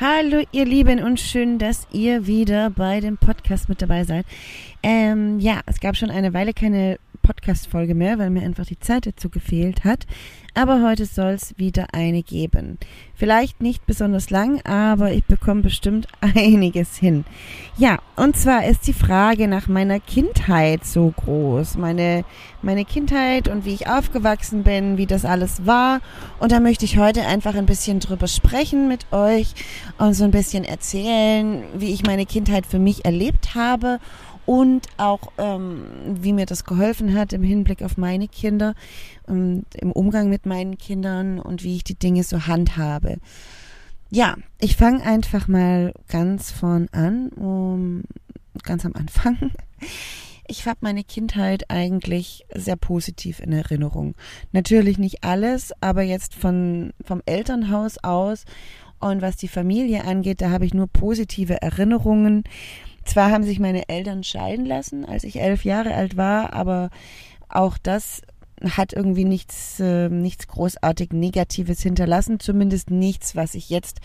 [0.00, 4.26] Hallo ihr Lieben und schön, dass ihr wieder bei dem Podcast mit dabei seid.
[4.82, 9.06] Ähm, ja, es gab schon eine Weile keine Podcast-Folge mehr, weil mir einfach die Zeit
[9.06, 10.06] dazu gefehlt hat.
[10.54, 12.78] Aber heute soll es wieder eine geben.
[13.16, 17.24] Vielleicht nicht besonders lang, aber ich bekomme bestimmt einiges hin.
[17.76, 21.76] Ja, und zwar ist die Frage nach meiner Kindheit so groß.
[21.76, 22.24] Meine,
[22.62, 26.00] meine Kindheit und wie ich aufgewachsen bin, wie das alles war.
[26.38, 29.54] Und da möchte ich heute einfach ein bisschen drüber sprechen mit euch
[29.98, 33.98] und so ein bisschen erzählen, wie ich meine Kindheit für mich erlebt habe
[34.46, 38.74] und auch ähm, wie mir das geholfen hat im Hinblick auf meine Kinder
[39.26, 43.18] und im Umgang mit meinen Kindern und wie ich die Dinge so handhabe.
[44.10, 48.02] Ja, ich fange einfach mal ganz vorn an, um,
[48.62, 49.50] ganz am Anfang.
[50.46, 54.14] Ich habe meine Kindheit eigentlich sehr positiv in Erinnerung.
[54.52, 58.44] Natürlich nicht alles, aber jetzt von, vom Elternhaus aus
[59.00, 62.44] und was die Familie angeht, da habe ich nur positive Erinnerungen.
[63.04, 66.90] Zwar haben sich meine Eltern scheiden lassen, als ich elf Jahre alt war, aber
[67.48, 68.22] auch das
[68.62, 74.00] hat irgendwie nichts, äh, nichts großartig Negatives hinterlassen, zumindest nichts, was ich jetzt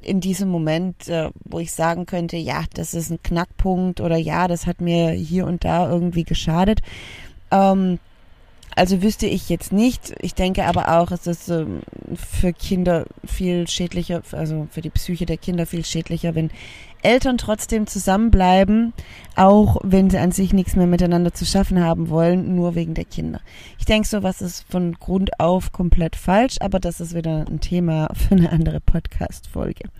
[0.00, 4.48] in diesem Moment, äh, wo ich sagen könnte, ja, das ist ein Knackpunkt oder ja,
[4.48, 6.80] das hat mir hier und da irgendwie geschadet.
[7.50, 7.98] Ähm,
[8.76, 10.14] also wüsste ich jetzt nicht.
[10.20, 11.80] Ich denke aber auch, es ist ähm,
[12.14, 16.50] für Kinder viel schädlicher, also für die Psyche der Kinder viel schädlicher, wenn
[17.02, 18.94] Eltern trotzdem zusammenbleiben,
[19.36, 23.04] auch wenn sie an sich nichts mehr miteinander zu schaffen haben wollen, nur wegen der
[23.04, 23.40] Kinder.
[23.78, 28.08] Ich denke, sowas ist von Grund auf komplett falsch, aber das ist wieder ein Thema
[28.14, 29.90] für eine andere Podcast-Folge.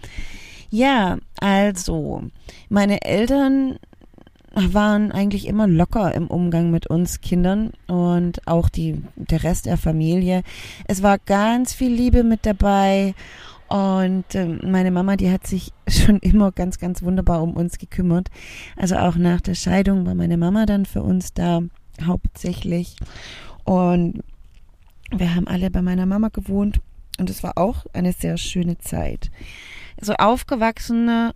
[0.71, 2.23] Ja, also,
[2.69, 3.79] meine Eltern
[4.55, 9.77] waren eigentlich immer locker im Umgang mit uns Kindern und auch die, der Rest der
[9.77, 10.43] Familie.
[10.87, 13.15] Es war ganz viel Liebe mit dabei
[13.69, 18.29] und äh, meine Mama, die hat sich schon immer ganz, ganz wunderbar um uns gekümmert.
[18.77, 21.63] Also auch nach der Scheidung war meine Mama dann für uns da
[22.05, 22.97] hauptsächlich.
[23.65, 24.23] Und
[25.11, 26.81] wir haben alle bei meiner Mama gewohnt
[27.19, 29.31] und es war auch eine sehr schöne Zeit.
[29.99, 31.31] Also aufgewachsen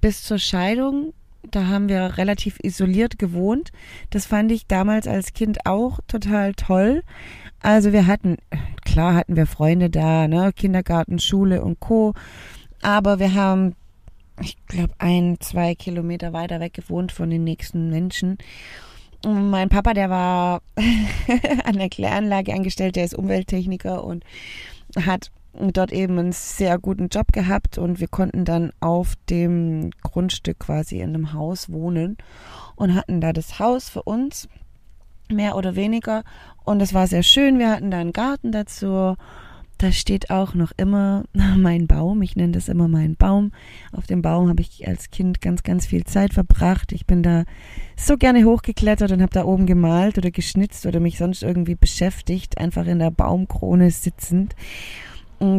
[0.00, 1.12] bis zur Scheidung
[1.50, 3.72] da haben wir relativ isoliert gewohnt.
[4.10, 7.02] Das fand ich damals als Kind auch total toll.
[7.60, 8.38] Also wir hatten,
[8.84, 12.14] klar hatten wir Freunde da, ne, Kindergarten, Schule und Co.
[12.80, 13.74] Aber wir haben,
[14.40, 18.38] ich glaube, ein, zwei Kilometer weiter weg gewohnt von den nächsten Menschen.
[19.24, 20.62] Und mein Papa, der war
[21.64, 24.24] an der Kläranlage angestellt, der ist Umwelttechniker und
[24.96, 30.60] hat dort eben einen sehr guten Job gehabt und wir konnten dann auf dem Grundstück
[30.60, 32.16] quasi in einem Haus wohnen
[32.76, 34.48] und hatten da das Haus für uns,
[35.28, 36.24] mehr oder weniger.
[36.64, 37.58] Und es war sehr schön.
[37.58, 39.16] Wir hatten da einen Garten dazu.
[39.78, 41.24] Da steht auch noch immer
[41.56, 42.22] mein Baum.
[42.22, 43.52] Ich nenne das immer meinen Baum.
[43.92, 46.92] Auf dem Baum habe ich als Kind ganz, ganz viel Zeit verbracht.
[46.92, 47.44] Ich bin da
[47.96, 52.58] so gerne hochgeklettert und habe da oben gemalt oder geschnitzt oder mich sonst irgendwie beschäftigt,
[52.58, 54.54] einfach in der Baumkrone sitzend.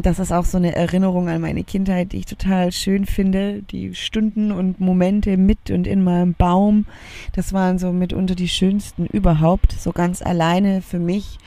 [0.01, 3.63] Das ist auch so eine Erinnerung an meine Kindheit, die ich total schön finde.
[3.63, 6.85] Die Stunden und Momente mit und in meinem Baum,
[7.33, 11.37] das waren so mitunter die schönsten überhaupt, so ganz alleine für mich.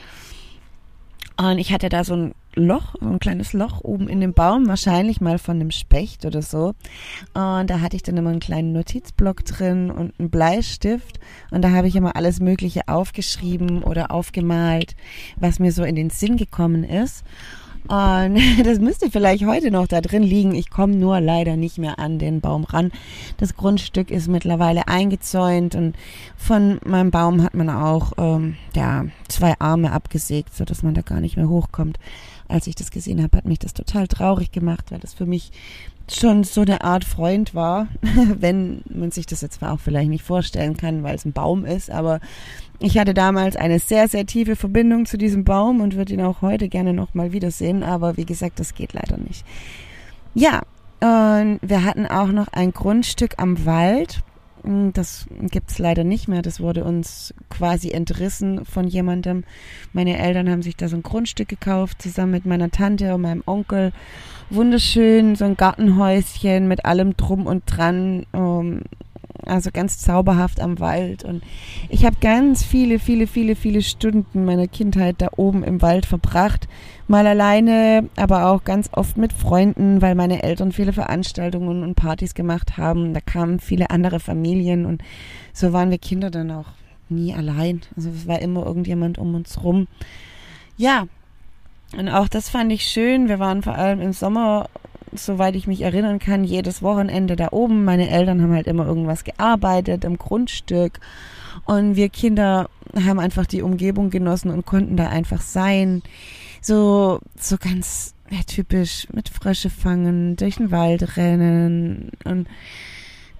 [1.37, 5.19] Und ich hatte da so ein Loch, ein kleines Loch oben in dem Baum, wahrscheinlich
[5.19, 6.75] mal von einem Specht oder so.
[7.33, 11.19] Und da hatte ich dann immer einen kleinen Notizblock drin und einen Bleistift.
[11.49, 14.95] Und da habe ich immer alles Mögliche aufgeschrieben oder aufgemalt,
[15.37, 17.23] was mir so in den Sinn gekommen ist.
[17.87, 20.53] Und das müsste vielleicht heute noch da drin liegen.
[20.53, 22.91] Ich komme nur leider nicht mehr an den Baum ran.
[23.37, 25.95] Das Grundstück ist mittlerweile eingezäunt und
[26.35, 31.21] von meinem Baum hat man auch ähm, ja, zwei Arme abgesägt, sodass man da gar
[31.21, 31.97] nicht mehr hochkommt.
[32.47, 35.51] Als ich das gesehen habe, hat mich das total traurig gemacht, weil das für mich
[36.09, 40.77] schon so eine Art Freund war, wenn man sich das jetzt auch vielleicht nicht vorstellen
[40.77, 42.19] kann, weil es ein Baum ist, aber
[42.79, 46.41] ich hatte damals eine sehr, sehr tiefe Verbindung zu diesem Baum und würde ihn auch
[46.41, 49.43] heute gerne nochmal wiedersehen, aber wie gesagt, das geht leider nicht.
[50.33, 50.61] Ja,
[50.99, 54.23] und wir hatten auch noch ein Grundstück am Wald.
[54.93, 56.41] Das gibt's leider nicht mehr.
[56.41, 59.43] Das wurde uns quasi entrissen von jemandem.
[59.93, 63.43] Meine Eltern haben sich da so ein Grundstück gekauft, zusammen mit meiner Tante und meinem
[63.45, 63.93] Onkel.
[64.49, 68.25] Wunderschön, so ein Gartenhäuschen mit allem drum und dran.
[68.33, 68.81] Um,
[69.45, 71.23] also ganz zauberhaft am Wald.
[71.23, 71.43] Und
[71.89, 76.67] ich habe ganz viele, viele, viele, viele Stunden meiner Kindheit da oben im Wald verbracht.
[77.07, 82.33] Mal alleine, aber auch ganz oft mit Freunden, weil meine Eltern viele Veranstaltungen und Partys
[82.33, 83.13] gemacht haben.
[83.13, 85.01] Da kamen viele andere Familien und
[85.53, 86.67] so waren wir Kinder dann auch
[87.09, 87.81] nie allein.
[87.95, 89.87] Also es war immer irgendjemand um uns rum.
[90.75, 91.07] Ja,
[91.95, 93.29] und auch das fand ich schön.
[93.29, 94.69] Wir waren vor allem im Sommer
[95.13, 97.83] soweit ich mich erinnern kann, jedes Wochenende da oben.
[97.83, 100.99] Meine Eltern haben halt immer irgendwas gearbeitet im Grundstück.
[101.65, 106.01] Und wir Kinder haben einfach die Umgebung genossen und konnten da einfach sein.
[106.61, 112.47] So, so ganz ja, typisch mit Frösche fangen, durch den Wald rennen und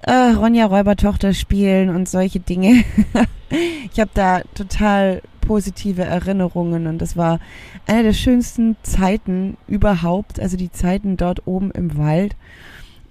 [0.08, 2.84] äh, Ronja Räubertochter spielen und solche Dinge.
[3.92, 7.40] ich habe da total positive Erinnerungen und das war
[7.88, 12.36] eine der schönsten Zeiten überhaupt, also die Zeiten dort oben im Wald.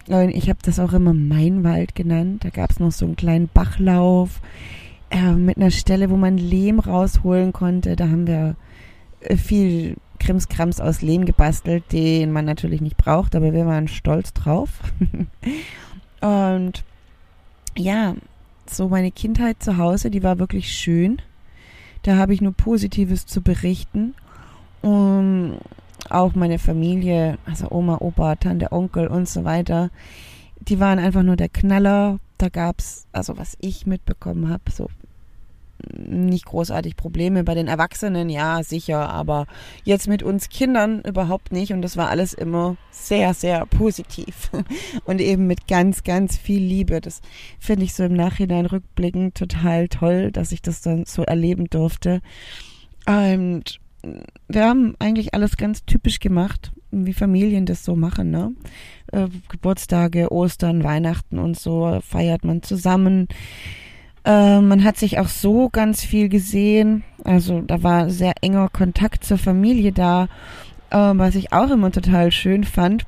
[0.09, 2.45] Ich habe das auch immer mein Wald genannt.
[2.45, 4.41] Da gab es noch so einen kleinen Bachlauf
[5.11, 7.97] äh, mit einer Stelle, wo man Lehm rausholen konnte.
[7.97, 8.55] Da haben wir
[9.21, 14.33] äh, viel Krimskrams aus Lehm gebastelt, den man natürlich nicht braucht, aber wir waren stolz
[14.33, 14.71] drauf.
[16.27, 16.83] und
[17.77, 18.17] ja,
[18.69, 21.23] so meine Kindheit zu Hause, die war wirklich schön.
[22.03, 24.15] Da habe ich nur Positives zu berichten.
[24.83, 25.61] Und
[26.11, 29.91] auch meine Familie, also Oma, Opa, Tante, Onkel und so weiter,
[30.61, 32.19] die waren einfach nur der Knaller.
[32.39, 34.89] Da gab es, also was ich mitbekommen habe, so
[35.97, 37.45] nicht großartig Probleme.
[37.45, 39.47] Bei den Erwachsenen ja, sicher, aber
[39.85, 41.73] jetzt mit uns Kindern überhaupt nicht.
[41.73, 44.51] Und das war alles immer sehr, sehr positiv.
[45.05, 47.01] Und eben mit ganz, ganz viel Liebe.
[47.01, 47.21] Das
[47.59, 52.21] finde ich so im Nachhinein rückblickend total toll, dass ich das dann so erleben durfte.
[53.07, 53.81] Und
[54.49, 58.53] wir haben eigentlich alles ganz typisch gemacht, wie Familien das so machen, ne?
[59.13, 63.29] Äh, Geburtstage, Ostern, Weihnachten und so feiert man zusammen.
[64.27, 67.05] Äh, man hat sich auch so ganz viel gesehen.
[67.25, 70.25] Also da war sehr enger Kontakt zur Familie da,
[70.91, 73.07] äh, was ich auch immer total schön fand.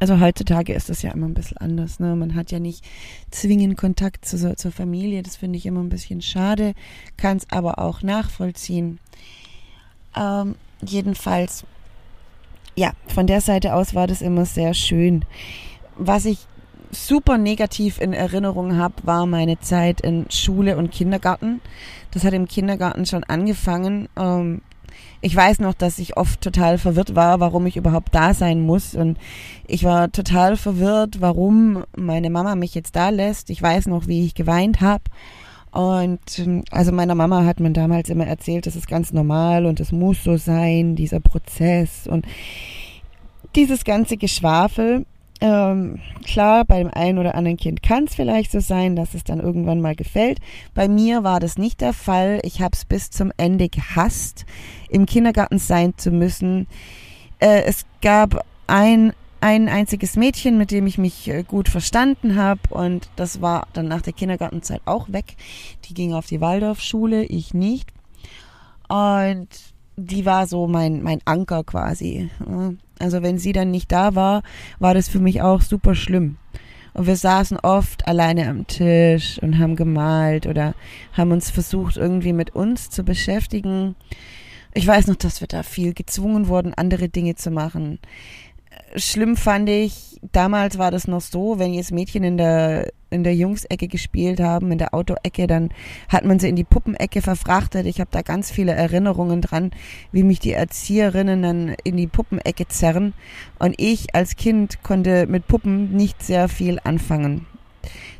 [0.00, 1.98] Also heutzutage ist das ja immer ein bisschen anders.
[1.98, 2.14] Ne?
[2.14, 2.84] Man hat ja nicht
[3.30, 5.22] zwingend Kontakt zu, zur Familie.
[5.22, 6.74] Das finde ich immer ein bisschen schade,
[7.16, 9.00] kann es aber auch nachvollziehen.
[10.14, 11.64] Ähm, jedenfalls,
[12.76, 15.24] ja, von der Seite aus war das immer sehr schön.
[15.96, 16.46] Was ich
[16.90, 21.60] super negativ in Erinnerung habe, war meine Zeit in Schule und Kindergarten.
[22.10, 24.08] Das hat im Kindergarten schon angefangen.
[24.16, 24.62] Ähm,
[25.20, 28.94] ich weiß noch, dass ich oft total verwirrt war, warum ich überhaupt da sein muss.
[28.94, 29.18] Und
[29.66, 33.50] ich war total verwirrt, warum meine Mama mich jetzt da lässt.
[33.50, 35.04] Ich weiß noch, wie ich geweint habe.
[35.70, 39.80] Und ähm, also meiner Mama hat man damals immer erzählt, das ist ganz normal und
[39.80, 42.26] es muss so sein, dieser Prozess und
[43.54, 45.04] dieses ganze Geschwafel.
[45.40, 49.38] Ähm, klar, beim einen oder anderen Kind kann es vielleicht so sein, dass es dann
[49.38, 50.40] irgendwann mal gefällt.
[50.74, 52.40] Bei mir war das nicht der Fall.
[52.42, 54.46] Ich habe es bis zum Ende gehasst,
[54.88, 56.66] im Kindergarten sein zu müssen.
[57.38, 62.60] Äh, es gab ein ein einziges Mädchen, mit dem ich mich äh, gut verstanden habe
[62.70, 65.36] und das war dann nach der Kindergartenzeit auch weg.
[65.84, 67.92] Die ging auf die Waldorfschule, ich nicht.
[68.88, 69.48] Und
[69.98, 72.30] die war so mein mein Anker quasi.
[72.98, 74.42] Also wenn sie dann nicht da war,
[74.78, 76.36] war das für mich auch super schlimm.
[76.94, 80.74] Und wir saßen oft alleine am Tisch und haben gemalt oder
[81.12, 83.94] haben uns versucht, irgendwie mit uns zu beschäftigen.
[84.74, 87.98] Ich weiß noch, dass wir da viel gezwungen wurden, andere Dinge zu machen
[88.98, 93.34] schlimm fand ich, damals war das noch so, wenn jetzt Mädchen in der, in der
[93.34, 95.70] Jungsecke gespielt haben, in der Autoecke, dann
[96.08, 97.86] hat man sie in die Puppenecke verfrachtet.
[97.86, 99.70] Ich habe da ganz viele Erinnerungen dran,
[100.12, 103.14] wie mich die Erzieherinnen dann in die Puppenecke zerren.
[103.58, 107.46] Und ich als Kind konnte mit Puppen nicht sehr viel anfangen.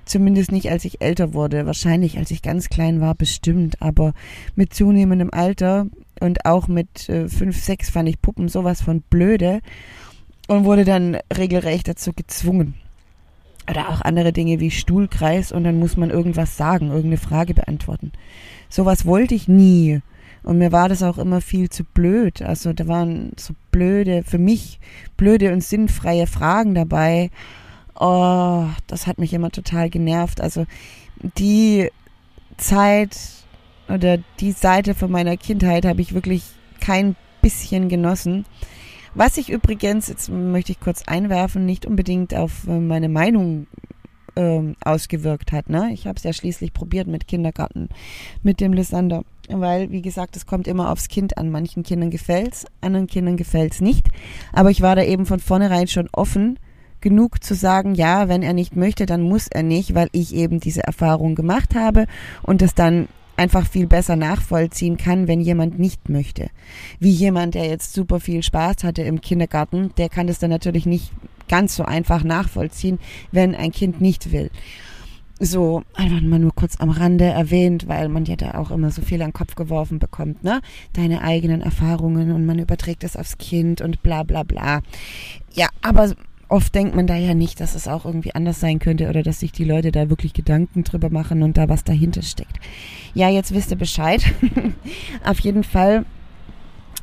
[0.05, 1.67] Zumindest nicht, als ich älter wurde.
[1.67, 3.83] Wahrscheinlich, als ich ganz klein war, bestimmt.
[3.83, 4.15] Aber
[4.55, 5.87] mit zunehmendem Alter
[6.21, 9.61] und auch mit äh, fünf, sechs fand ich Puppen sowas von blöde
[10.49, 12.75] und wurde dann regelrecht dazu gezwungen.
[13.71, 18.13] Oder auch andere Dinge wie Stuhlkreis und dann muss man irgendwas sagen, irgendeine Frage beantworten.
[18.69, 20.01] Sowas wollte ich nie.
[20.43, 22.41] Und mir war das auch immer viel zu blöd.
[22.41, 24.81] Also da waren so blöde, für mich
[25.19, 27.31] blöde und sinnfreie Fragen dabei.
[27.95, 30.41] Oh, das hat mich immer total genervt.
[30.41, 30.65] Also
[31.37, 31.91] die
[32.57, 33.19] Zeit
[33.89, 36.45] oder die Seite von meiner Kindheit habe ich wirklich
[36.81, 38.47] kein bisschen genossen.
[39.19, 43.67] Was ich übrigens, jetzt möchte ich kurz einwerfen, nicht unbedingt auf äh, meine Meinung
[44.37, 45.69] ähm, ausgewirkt hat.
[45.69, 45.91] Ne?
[45.93, 47.89] Ich habe es ja schließlich probiert mit Kindergarten,
[48.45, 49.25] mit dem Lysander.
[49.49, 51.51] Weil, wie gesagt, es kommt immer aufs Kind an.
[51.51, 54.07] Manchen Kindern gefällt's, anderen Kindern gefällt's nicht.
[54.53, 56.61] Aber ich war da eben von vornherein schon offen
[57.01, 60.61] genug zu sagen, ja, wenn er nicht möchte, dann muss er nicht, weil ich eben
[60.61, 62.07] diese Erfahrung gemacht habe
[62.45, 63.09] und das dann
[63.39, 66.51] einfach viel besser nachvollziehen kann, wenn jemand nicht möchte.
[66.99, 70.87] Wie jemand, der jetzt super viel Spaß hatte im Kindergarten, der kann das dann natürlich
[70.87, 71.13] nicht
[71.49, 72.99] ganz so einfach nachvollziehen,
[73.33, 74.51] wenn ein Kind nicht will.
[75.41, 79.03] So, einfach mal nur kurz am Rande erwähnt, weil man ja da auch immer so
[79.03, 80.61] viel an den Kopf geworfen bekommt, ne?
[80.95, 84.81] Deine eigenen Erfahrungen und man überträgt das aufs Kind und bla bla bla.
[85.53, 86.13] Ja, aber
[86.49, 89.41] oft denkt man da ja nicht, dass es auch irgendwie anders sein könnte oder dass
[89.41, 92.59] sich die Leute da wirklich Gedanken drüber machen und da was dahinter steckt.
[93.15, 94.23] Ja, jetzt wisst ihr Bescheid.
[95.25, 96.05] Auf jeden Fall,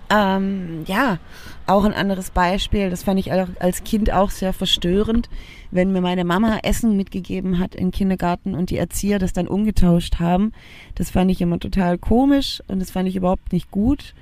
[0.10, 1.20] ähm, ja,
[1.68, 2.90] auch ein anderes Beispiel.
[2.90, 5.30] Das fand ich als Kind auch sehr verstörend,
[5.72, 10.20] wenn mir meine Mama Essen mitgegeben hat im Kindergarten und die Erzieher das dann umgetauscht
[10.20, 10.54] haben.
[10.96, 14.14] Das fand ich immer total komisch und das fand ich überhaupt nicht gut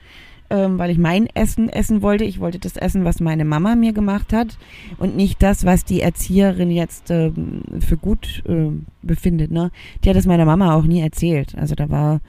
[0.53, 2.23] ähm, weil ich mein Essen essen wollte.
[2.23, 4.59] Ich wollte das Essen, was meine Mama mir gemacht hat
[4.97, 8.69] und nicht das, was die Erzieherin jetzt ähm, für gut äh,
[9.01, 9.49] befindet.
[9.49, 9.71] Ne?
[10.03, 11.55] Die hat es meiner Mama auch nie erzählt.
[11.57, 12.21] Also da war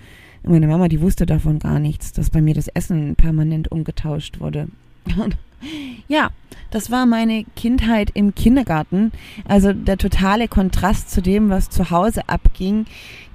[0.43, 4.69] meine Mama, die wusste davon gar nichts, dass bei mir das Essen permanent umgetauscht wurde.
[6.09, 6.31] ja,
[6.71, 9.13] das war meine Kindheit im Kindergarten.
[9.45, 12.87] Also der totale Kontrast zu dem, was zu Hause abging.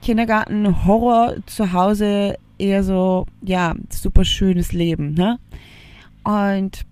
[0.02, 5.40] Kindergarten, Horror, zu Hause eher so, ja, super schönes Leben, ne?
[6.24, 6.86] Und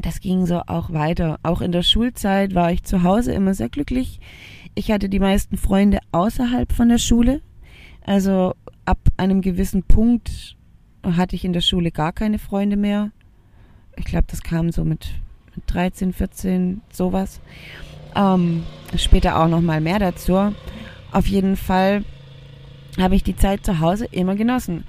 [0.00, 1.38] das ging so auch weiter.
[1.42, 4.20] Auch in der Schulzeit war ich zu Hause immer sehr glücklich.
[4.74, 7.42] Ich hatte die meisten Freunde außerhalb von der Schule.
[8.04, 10.56] Also ab einem gewissen Punkt
[11.04, 13.10] hatte ich in der Schule gar keine Freunde mehr.
[13.96, 15.08] Ich glaube, das kam so mit
[15.66, 17.40] 13, 14, sowas.
[18.16, 18.64] Ähm,
[18.96, 20.54] später auch noch mal mehr dazu.
[21.12, 22.04] Auf jeden Fall
[22.98, 24.84] habe ich die Zeit zu Hause immer genossen.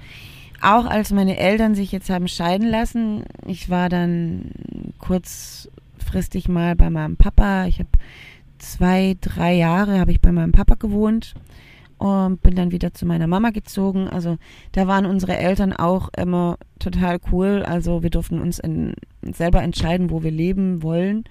[0.60, 4.50] Auch als meine Eltern sich jetzt haben scheiden lassen, ich war dann
[4.98, 7.66] kurzfristig mal bei meinem Papa.
[7.66, 7.90] Ich habe
[8.58, 11.34] zwei, drei Jahre habe ich bei meinem Papa gewohnt
[11.98, 14.08] und bin dann wieder zu meiner Mama gezogen.
[14.08, 14.38] Also
[14.72, 17.62] da waren unsere Eltern auch immer total cool.
[17.66, 21.24] Also wir durften uns in, selber entscheiden, wo wir leben wollen.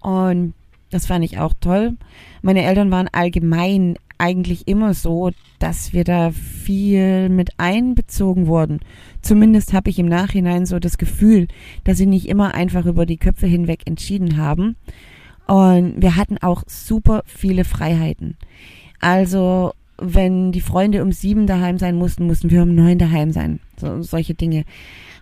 [0.00, 0.54] Und
[0.92, 1.96] das fand ich auch toll.
[2.42, 8.78] Meine Eltern waren allgemein eigentlich immer so, dass wir da viel mit einbezogen wurden.
[9.20, 11.48] Zumindest habe ich im Nachhinein so das Gefühl,
[11.82, 14.76] dass sie nicht immer einfach über die Köpfe hinweg entschieden haben.
[15.46, 18.36] Und wir hatten auch super viele Freiheiten.
[19.00, 23.58] Also, wenn die Freunde um sieben daheim sein mussten, mussten wir um neun daheim sein.
[23.76, 24.64] So, solche Dinge.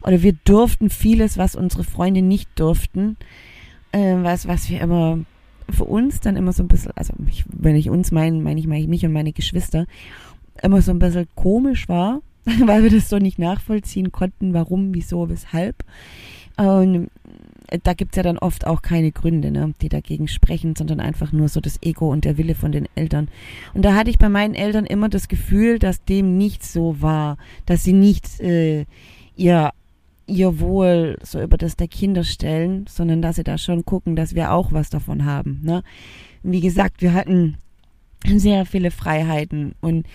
[0.02, 3.16] Oder wir durften vieles, was unsere Freunde nicht durften.
[3.92, 5.20] Äh, was, was wir immer
[5.72, 8.66] für uns dann immer so ein bisschen, also ich, wenn ich uns meine, meine ich,
[8.66, 9.86] meine ich mich und meine Geschwister,
[10.62, 15.28] immer so ein bisschen komisch war, weil wir das so nicht nachvollziehen konnten, warum, wieso,
[15.28, 15.84] weshalb.
[16.56, 17.10] Und
[17.82, 21.48] da gibt's ja dann oft auch keine Gründe, ne, die dagegen sprechen, sondern einfach nur
[21.48, 23.28] so das Ego und der Wille von den Eltern.
[23.74, 27.36] Und da hatte ich bei meinen Eltern immer das Gefühl, dass dem nicht so war,
[27.66, 28.86] dass sie nicht äh,
[29.36, 29.70] ihr
[30.30, 34.34] ihr Wohl so über das der Kinder stellen, sondern dass sie da schon gucken, dass
[34.34, 35.60] wir auch was davon haben.
[35.62, 35.82] Ne?
[36.42, 37.58] Wie gesagt, wir hatten
[38.26, 40.06] sehr viele Freiheiten und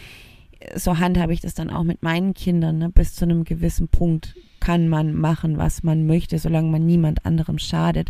[0.76, 2.78] so handhabe ich das dann auch mit meinen Kindern.
[2.78, 2.90] Ne?
[2.90, 7.60] Bis zu einem gewissen Punkt kann man machen, was man möchte, solange man niemand anderem
[7.60, 8.10] schadet.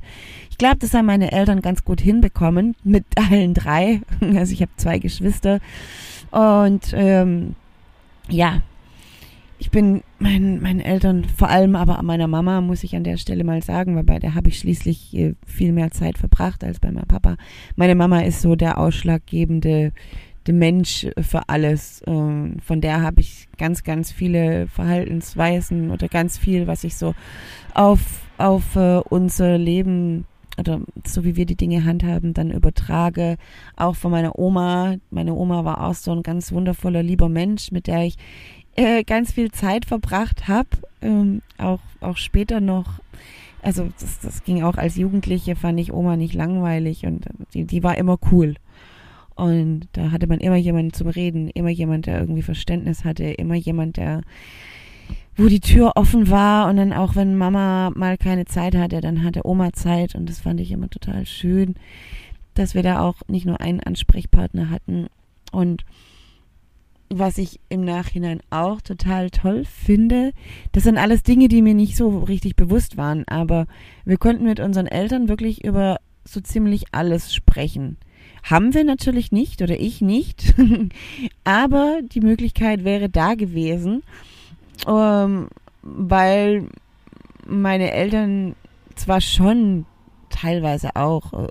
[0.50, 4.02] Ich glaube, das haben meine Eltern ganz gut hinbekommen mit allen drei.
[4.22, 5.60] Also ich habe zwei Geschwister
[6.32, 7.56] und ähm,
[8.30, 8.62] ja,
[9.58, 13.44] ich bin meinen, meinen Eltern, vor allem aber meiner Mama, muss ich an der Stelle
[13.44, 16.92] mal sagen, weil bei der habe ich schließlich äh, viel mehr Zeit verbracht als bei
[16.92, 17.38] meinem Papa.
[17.76, 19.94] Meine Mama ist so der ausschlaggebende
[20.46, 22.04] der Mensch für alles.
[22.06, 27.16] Ähm, von der habe ich ganz, ganz viele Verhaltensweisen oder ganz viel, was ich so
[27.74, 30.26] auf, auf äh, unser Leben
[30.58, 33.38] oder so wie wir die Dinge handhaben, dann übertrage.
[33.76, 34.96] Auch von meiner Oma.
[35.10, 38.16] Meine Oma war auch so ein ganz wundervoller, lieber Mensch, mit der ich
[38.76, 40.70] äh, ganz viel Zeit verbracht habe,
[41.02, 43.00] ähm, auch, auch später noch.
[43.62, 47.84] Also das, das ging auch als Jugendliche, fand ich Oma nicht langweilig und die, die
[47.84, 48.56] war immer cool.
[49.36, 53.56] Und da hatte man immer jemanden zum Reden, immer jemand, der irgendwie Verständnis hatte, immer
[53.56, 54.22] jemand, der,
[55.36, 59.24] wo die Tür offen war und dann auch wenn Mama mal keine Zeit hatte, dann
[59.24, 61.76] hatte Oma Zeit und das fand ich immer total schön,
[62.54, 65.08] dass wir da auch nicht nur einen Ansprechpartner hatten
[65.52, 65.84] und
[67.10, 70.32] was ich im Nachhinein auch total toll finde,
[70.72, 73.68] das sind alles Dinge, die mir nicht so richtig bewusst waren, aber
[74.06, 77.98] wir konnten mit unseren Eltern wirklich über so ziemlich alles sprechen.
[78.44, 80.56] Haben wir natürlich nicht oder ich nicht,
[81.44, 84.04] aber die Möglichkeit wäre da gewesen,
[84.88, 85.50] ähm,
[85.84, 86.68] weil
[87.46, 88.56] meine Eltern
[88.96, 89.86] zwar schon
[90.30, 91.48] teilweise auch äh,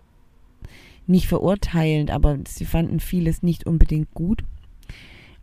[1.06, 4.42] nicht verurteilend, aber sie fanden vieles nicht unbedingt gut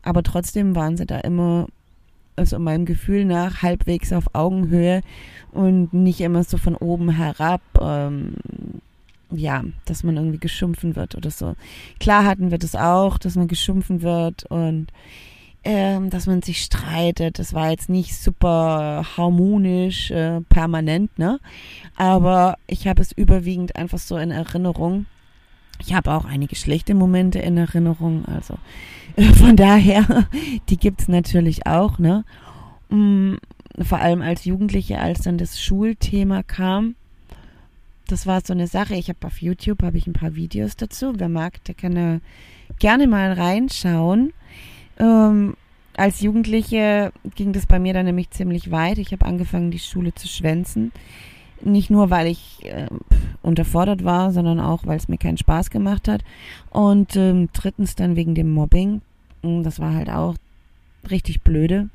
[0.03, 1.67] aber trotzdem waren sie da immer,
[2.35, 5.01] also meinem Gefühl nach, halbwegs auf Augenhöhe
[5.51, 8.35] und nicht immer so von oben herab, ähm,
[9.31, 11.55] ja, dass man irgendwie geschumpfen wird oder so.
[11.99, 14.87] Klar hatten wir das auch, dass man geschumpfen wird und
[15.63, 17.39] ähm, dass man sich streitet.
[17.39, 21.39] Das war jetzt nicht super harmonisch, äh, permanent, ne?
[21.95, 25.05] Aber ich habe es überwiegend einfach so in Erinnerung.
[25.83, 28.57] Ich habe auch einige schlechte Momente in Erinnerung, also
[29.37, 30.27] von daher,
[30.69, 32.23] die gibt's natürlich auch, ne?
[32.89, 33.35] Mm,
[33.81, 36.95] vor allem als Jugendliche, als dann das Schulthema kam.
[38.07, 38.95] Das war so eine Sache.
[38.95, 41.13] Ich habe auf YouTube habe ich ein paar Videos dazu.
[41.15, 42.19] Wer mag, der kann äh,
[42.79, 44.33] gerne mal reinschauen.
[44.99, 45.55] Ähm,
[45.95, 48.97] als Jugendliche ging das bei mir dann nämlich ziemlich weit.
[48.97, 50.91] Ich habe angefangen, die Schule zu schwänzen.
[51.63, 52.87] Nicht nur, weil ich äh,
[53.41, 56.23] unterfordert war, sondern auch, weil es mir keinen Spaß gemacht hat.
[56.69, 59.01] Und ähm, drittens dann wegen dem Mobbing.
[59.41, 60.35] Das war halt auch
[61.09, 61.89] richtig blöde.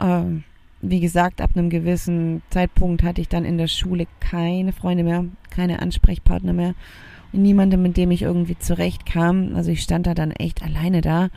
[0.00, 0.44] Ähm,
[0.82, 5.24] wie gesagt, ab einem gewissen Zeitpunkt hatte ich dann in der Schule keine Freunde mehr,
[5.50, 6.74] keine Ansprechpartner mehr.
[7.32, 9.54] Niemanden, mit dem ich irgendwie zurechtkam.
[9.54, 11.28] Also ich stand da dann echt alleine da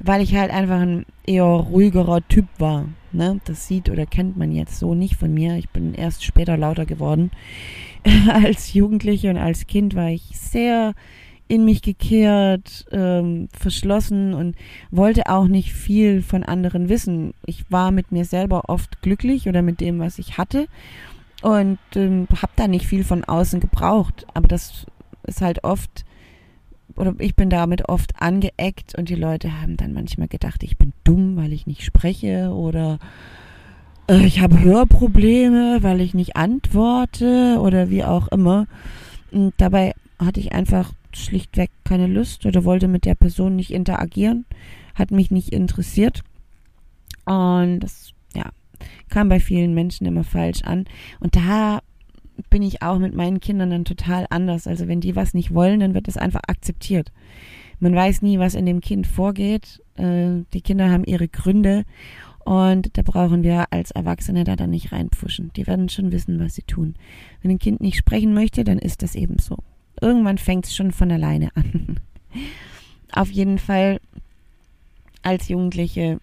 [0.00, 2.86] weil ich halt einfach ein eher ruhigerer Typ war.
[3.12, 3.40] Ne?
[3.44, 5.56] Das sieht oder kennt man jetzt so nicht von mir.
[5.56, 7.30] Ich bin erst später lauter geworden.
[8.28, 10.94] als Jugendliche und als Kind war ich sehr
[11.48, 14.54] in mich gekehrt, ähm, verschlossen und
[14.90, 17.32] wollte auch nicht viel von anderen wissen.
[17.46, 20.68] Ich war mit mir selber oft glücklich oder mit dem, was ich hatte
[21.40, 24.26] und ähm, habe da nicht viel von außen gebraucht.
[24.34, 24.86] Aber das
[25.26, 26.04] ist halt oft
[26.96, 30.92] oder ich bin damit oft angeeckt und die Leute haben dann manchmal gedacht, ich bin
[31.04, 32.98] dumm, weil ich nicht spreche oder
[34.08, 38.66] äh, ich habe Hörprobleme, weil ich nicht antworte oder wie auch immer.
[39.30, 44.44] Und dabei hatte ich einfach schlichtweg keine Lust oder wollte mit der Person nicht interagieren,
[44.94, 46.22] hat mich nicht interessiert.
[47.24, 48.50] Und das, ja,
[49.08, 50.86] kam bei vielen Menschen immer falsch an.
[51.20, 51.80] Und da
[52.50, 54.66] bin ich auch mit meinen Kindern dann total anders.
[54.66, 57.12] Also wenn die was nicht wollen, dann wird das einfach akzeptiert.
[57.80, 59.82] Man weiß nie, was in dem Kind vorgeht.
[59.96, 61.84] Äh, die Kinder haben ihre Gründe
[62.44, 65.52] und da brauchen wir als Erwachsene da dann nicht reinpfuschen.
[65.54, 66.94] Die werden schon wissen, was sie tun.
[67.42, 69.58] Wenn ein Kind nicht sprechen möchte, dann ist das eben so.
[70.00, 72.00] Irgendwann fängt es schon von alleine an.
[73.12, 74.00] Auf jeden Fall
[75.22, 76.20] als Jugendliche,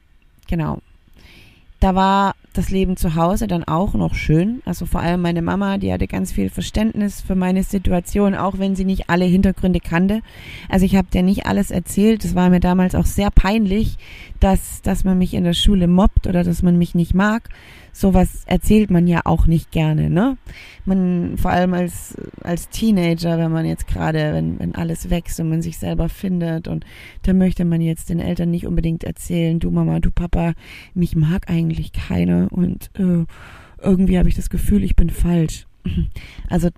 [0.48, 0.80] genau.
[1.80, 4.62] Da war das Leben zu Hause dann auch noch schön.
[4.66, 8.76] Also vor allem meine Mama, die hatte ganz viel Verständnis für meine Situation, auch wenn
[8.76, 10.22] sie nicht alle Hintergründe kannte.
[10.70, 12.24] Also ich habe dir nicht alles erzählt.
[12.24, 13.98] Das war mir damals auch sehr peinlich,
[14.40, 17.50] dass, dass man mich in der Schule mobbt oder dass man mich nicht mag
[17.96, 20.38] sowas erzählt man ja auch nicht gerne, ne?
[20.84, 25.48] Man, vor allem als, als Teenager, wenn man jetzt gerade, wenn, wenn alles wächst und
[25.48, 26.86] man sich selber findet und
[27.22, 30.54] da möchte man jetzt den Eltern nicht unbedingt erzählen, du Mama, du Papa,
[30.94, 33.26] mich mag eigentlich keiner und äh,
[33.82, 35.66] irgendwie habe ich das Gefühl, ich bin falsch.
[36.50, 36.70] Also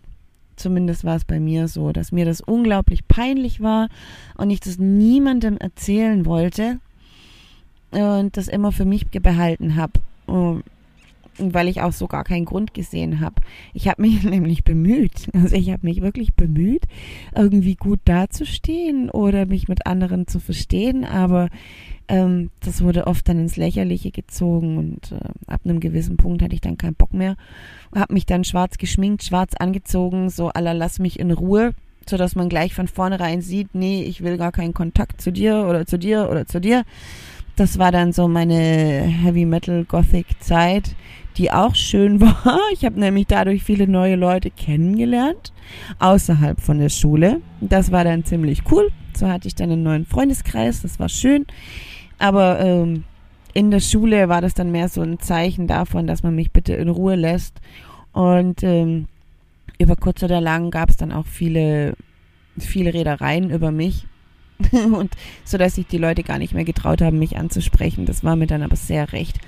[0.56, 3.90] zumindest war es bei mir so, dass mir das unglaublich peinlich war
[4.36, 6.80] und ich das niemandem erzählen wollte
[7.92, 10.00] und das immer für mich behalten habe
[11.38, 13.42] weil ich auch so gar keinen Grund gesehen habe.
[13.74, 16.84] Ich habe mich nämlich bemüht, also ich habe mich wirklich bemüht,
[17.36, 21.50] irgendwie gut dazustehen oder mich mit anderen zu verstehen, aber
[22.08, 26.56] ähm, das wurde oft dann ins Lächerliche gezogen und äh, ab einem gewissen Punkt hatte
[26.56, 27.36] ich dann keinen Bock mehr,
[27.94, 31.74] habe mich dann schwarz geschminkt, schwarz angezogen, so aller lass mich in Ruhe,
[32.10, 35.66] so dass man gleich von vornherein sieht, nee, ich will gar keinen Kontakt zu dir
[35.70, 36.84] oder zu dir oder zu dir.
[37.58, 40.96] Das war dann so meine Heavy Metal Gothic Zeit,
[41.38, 42.60] die auch schön war.
[42.74, 45.54] Ich habe nämlich dadurch viele neue Leute kennengelernt,
[46.00, 47.42] außerhalb von der Schule.
[47.62, 48.90] Das war dann ziemlich cool.
[49.16, 51.46] So hatte ich dann einen neuen Freundeskreis, das war schön.
[52.20, 53.04] Aber ähm,
[53.54, 56.74] in der Schule war das dann mehr so ein Zeichen davon, dass man mich bitte
[56.74, 57.60] in Ruhe lässt.
[58.14, 59.08] Und ähm,
[59.80, 61.94] über kurz oder lang gab es dann auch viele,
[62.58, 64.06] viele Redereien über mich.
[64.72, 68.06] und so dass sich die Leute gar nicht mehr getraut haben, mich anzusprechen.
[68.06, 69.40] Das war mir dann aber sehr recht.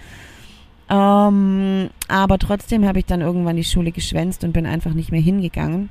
[0.90, 5.22] Ähm, aber trotzdem habe ich dann irgendwann die Schule geschwänzt und bin einfach nicht mehr
[5.22, 5.90] hingegangen.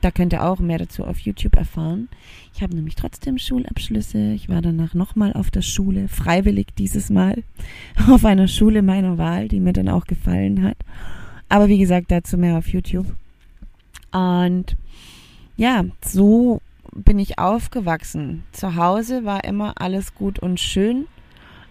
[0.00, 2.08] Da könnt ihr auch mehr dazu auf YouTube erfahren.
[2.54, 4.32] Ich habe nämlich trotzdem Schulabschlüsse.
[4.32, 7.42] Ich war danach nochmal auf der Schule, freiwillig dieses Mal,
[8.08, 10.76] auf einer Schule meiner Wahl, die mir dann auch gefallen hat.
[11.48, 13.06] Aber wie gesagt, dazu mehr auf YouTube.
[14.12, 14.76] Und
[15.56, 16.60] ja, so
[16.94, 18.44] bin ich aufgewachsen.
[18.52, 21.06] Zu Hause war immer alles gut und schön,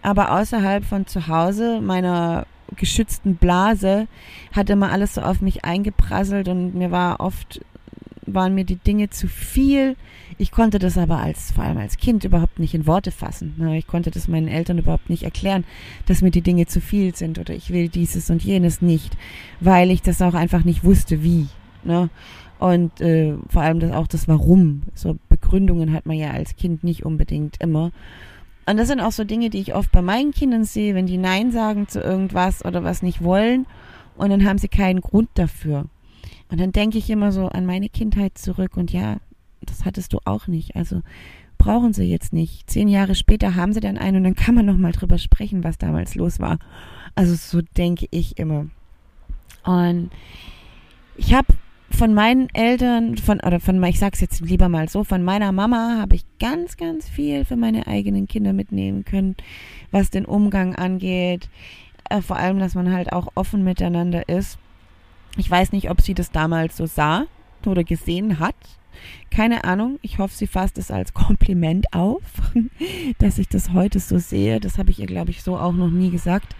[0.01, 4.07] aber außerhalb von zu Hause, meiner geschützten Blase
[4.51, 7.61] hat immer alles so auf mich eingeprasselt und mir war oft,
[8.25, 9.95] waren mir die Dinge zu viel.
[10.37, 13.55] Ich konnte das aber als, vor allem als Kind überhaupt nicht in Worte fassen.
[13.57, 13.77] Ne?
[13.77, 15.63] Ich konnte das meinen Eltern überhaupt nicht erklären,
[16.05, 19.17] dass mir die Dinge zu viel sind oder ich will dieses und jenes nicht,
[19.59, 21.47] weil ich das auch einfach nicht wusste, wie.
[21.83, 22.09] Ne?
[22.59, 24.83] Und äh, vor allem das auch das Warum.
[24.93, 27.91] So Begründungen hat man ja als Kind nicht unbedingt immer.
[28.67, 31.17] Und das sind auch so Dinge, die ich oft bei meinen Kindern sehe, wenn die
[31.17, 33.65] Nein sagen zu irgendwas oder was nicht wollen
[34.17, 35.85] und dann haben sie keinen Grund dafür.
[36.49, 39.17] Und dann denke ich immer so an meine Kindheit zurück und ja,
[39.61, 40.75] das hattest du auch nicht.
[40.75, 41.01] Also
[41.57, 42.69] brauchen sie jetzt nicht.
[42.69, 45.77] Zehn Jahre später haben sie dann einen und dann kann man nochmal drüber sprechen, was
[45.77, 46.59] damals los war.
[47.15, 48.67] Also so denke ich immer.
[49.63, 50.11] Und
[51.15, 51.47] ich habe
[51.89, 55.97] von meinen Eltern, von, oder von, ich sag's jetzt lieber mal so, von meiner Mama
[55.99, 59.35] habe ich ganz, ganz viel für meine eigenen Kinder mitnehmen können,
[59.91, 61.49] was den Umgang angeht.
[62.09, 64.59] Äh, vor allem, dass man halt auch offen miteinander ist.
[65.37, 67.25] Ich weiß nicht, ob sie das damals so sah
[67.65, 68.55] oder gesehen hat.
[69.29, 69.99] Keine Ahnung.
[70.01, 72.21] Ich hoffe, sie fasst es als Kompliment auf,
[73.19, 74.59] dass ich das heute so sehe.
[74.59, 76.55] Das habe ich ihr, glaube ich, so auch noch nie gesagt.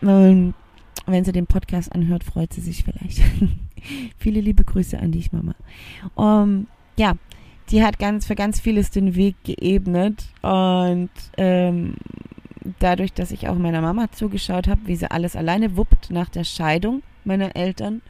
[0.00, 0.54] Und
[1.06, 3.20] wenn sie den Podcast anhört, freut sie sich vielleicht.
[4.18, 5.54] Viele liebe Grüße an dich, Mama.
[6.14, 7.14] Um, ja,
[7.70, 11.94] die hat ganz für ganz vieles den Weg geebnet und ähm,
[12.78, 16.44] dadurch, dass ich auch meiner Mama zugeschaut habe, wie sie alles alleine wuppt nach der
[16.44, 18.02] Scheidung meiner Eltern,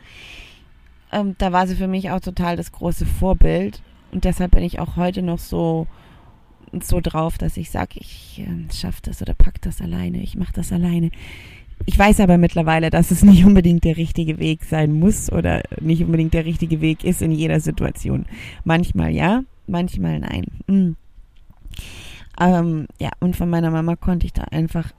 [1.13, 4.79] ähm, da war sie für mich auch total das große Vorbild und deshalb bin ich
[4.79, 5.87] auch heute noch so
[6.83, 10.53] so drauf, dass ich sage, ich äh, schaffe das oder pack das alleine, ich mache
[10.53, 11.11] das alleine.
[11.85, 16.03] Ich weiß aber mittlerweile, dass es nicht unbedingt der richtige Weg sein muss oder nicht
[16.03, 18.27] unbedingt der richtige Weg ist in jeder Situation.
[18.65, 20.47] Manchmal ja, manchmal nein.
[20.67, 20.97] Mhm.
[22.41, 24.93] Ähm, ja, und von meiner Mama konnte ich da einfach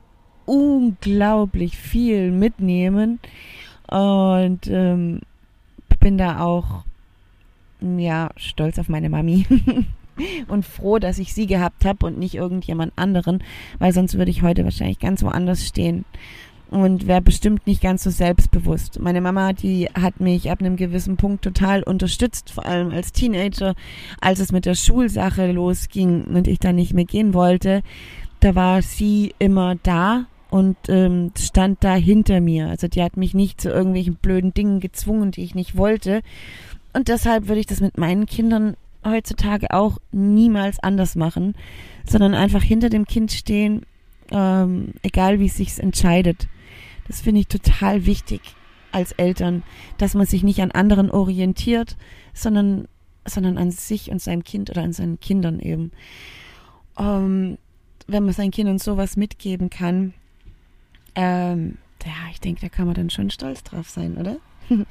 [0.45, 3.19] unglaublich viel mitnehmen
[3.87, 5.21] und ähm,
[5.99, 6.83] bin da auch
[7.81, 9.45] ja stolz auf meine Mami
[10.47, 13.43] und froh, dass ich sie gehabt habe und nicht irgendjemand anderen,
[13.77, 16.05] weil sonst würde ich heute wahrscheinlich ganz woanders stehen
[16.69, 18.99] und wäre bestimmt nicht ganz so selbstbewusst.
[18.99, 23.75] Meine Mama, die hat mich ab einem gewissen Punkt total unterstützt, vor allem als Teenager,
[24.19, 27.81] als es mit der Schulsache losging und ich da nicht mehr gehen wollte.
[28.39, 32.69] Da war sie immer da und ähm, stand da hinter mir.
[32.69, 36.21] Also die hat mich nicht zu irgendwelchen blöden Dingen gezwungen, die ich nicht wollte.
[36.93, 38.75] Und deshalb würde ich das mit meinen Kindern
[39.05, 41.55] heutzutage auch niemals anders machen,
[42.05, 43.83] sondern einfach hinter dem Kind stehen,
[44.31, 46.47] ähm, egal wie es sich entscheidet.
[47.07, 48.41] Das finde ich total wichtig
[48.91, 49.63] als Eltern,
[49.97, 51.97] dass man sich nicht an anderen orientiert,
[52.33, 52.87] sondern,
[53.25, 55.91] sondern an sich und seinem Kind oder an seinen Kindern eben.
[56.97, 57.57] Ähm,
[58.07, 60.13] wenn man seinen Kindern sowas mitgeben kann,
[61.15, 64.37] ähm, ja, ich denke, da kann man dann schon stolz drauf sein, oder?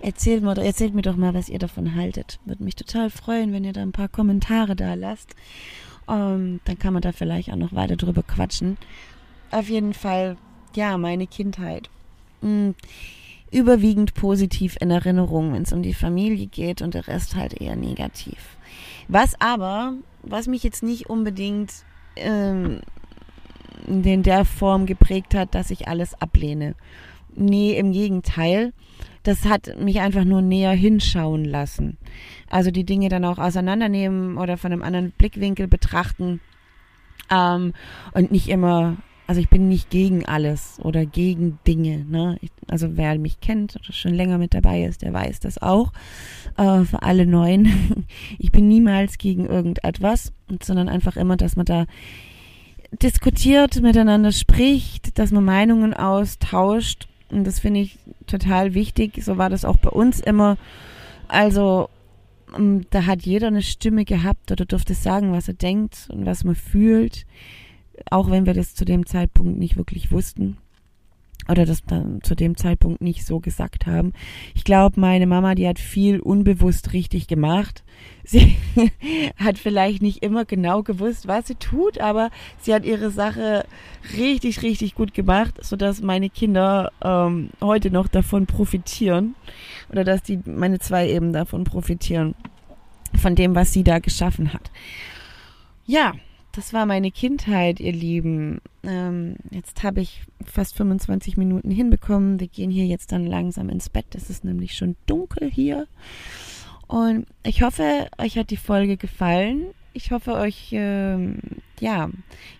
[0.00, 2.40] erzählt, mir, erzählt mir doch mal, was ihr davon haltet.
[2.44, 5.34] Würde mich total freuen, wenn ihr da ein paar Kommentare da lasst.
[6.08, 8.76] Ähm, dann kann man da vielleicht auch noch weiter drüber quatschen.
[9.50, 10.36] Auf jeden Fall
[10.78, 11.90] ja, meine Kindheit.
[12.40, 12.76] Mhm.
[13.50, 17.74] Überwiegend positiv in Erinnerung, wenn es um die Familie geht und der Rest halt eher
[17.74, 18.56] negativ.
[19.08, 21.72] Was aber, was mich jetzt nicht unbedingt
[22.14, 22.80] ähm,
[23.88, 26.76] in der Form geprägt hat, dass ich alles ablehne.
[27.34, 28.72] Nee, im Gegenteil.
[29.24, 31.98] Das hat mich einfach nur näher hinschauen lassen.
[32.48, 36.40] Also die Dinge dann auch auseinandernehmen oder von einem anderen Blickwinkel betrachten
[37.30, 37.72] ähm,
[38.12, 38.96] und nicht immer
[39.28, 42.02] also ich bin nicht gegen alles oder gegen Dinge.
[42.08, 42.38] Ne?
[42.40, 45.92] Ich, also wer mich kennt oder schon länger mit dabei ist, der weiß das auch.
[46.56, 48.06] Äh, für alle Neuen.
[48.38, 51.84] ich bin niemals gegen irgendetwas, sondern einfach immer, dass man da
[53.02, 57.06] diskutiert, miteinander spricht, dass man Meinungen austauscht.
[57.30, 59.22] Und das finde ich total wichtig.
[59.22, 60.56] So war das auch bei uns immer.
[61.28, 61.90] Also
[62.56, 66.44] ähm, da hat jeder eine Stimme gehabt oder durfte sagen, was er denkt und was
[66.44, 67.26] man fühlt
[68.10, 70.58] auch wenn wir das zu dem Zeitpunkt nicht wirklich wussten
[71.48, 74.12] oder das dann zu dem Zeitpunkt nicht so gesagt haben.
[74.54, 77.82] Ich glaube, meine Mama, die hat viel unbewusst richtig gemacht.
[78.24, 78.56] Sie
[79.38, 82.28] hat vielleicht nicht immer genau gewusst, was sie tut, aber
[82.60, 83.64] sie hat ihre Sache
[84.18, 89.34] richtig, richtig gut gemacht, sodass meine Kinder ähm, heute noch davon profitieren
[89.90, 92.34] oder dass die meine zwei eben davon profitieren
[93.18, 94.70] von dem, was sie da geschaffen hat.
[95.86, 96.12] Ja,
[96.52, 98.60] das war meine Kindheit, ihr Lieben.
[98.82, 102.40] Ähm, jetzt habe ich fast 25 Minuten hinbekommen.
[102.40, 104.14] Wir gehen hier jetzt dann langsam ins Bett.
[104.14, 105.86] Es ist nämlich schon dunkel hier.
[106.86, 109.66] Und ich hoffe, euch hat die Folge gefallen.
[109.92, 111.38] Ich hoffe, euch, ähm,
[111.80, 112.08] ja,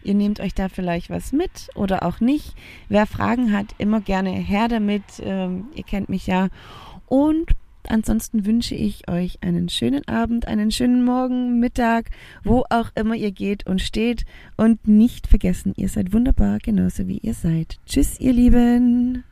[0.03, 2.55] ihr nehmt euch da vielleicht was mit oder auch nicht.
[2.89, 5.05] Wer Fragen hat, immer gerne her damit.
[5.21, 6.49] Ähm, ihr kennt mich ja.
[7.07, 7.53] Und
[7.87, 12.11] Ansonsten wünsche ich euch einen schönen Abend, einen schönen Morgen, Mittag,
[12.45, 14.25] wo auch immer ihr geht und steht.
[14.57, 17.79] Und nicht vergessen, ihr seid wunderbar, genauso wie ihr seid.
[17.87, 19.25] Tschüss, ihr Lieben.